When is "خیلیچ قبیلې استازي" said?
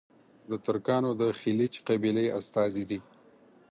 1.39-2.83